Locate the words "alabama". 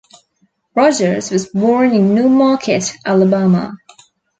3.05-3.77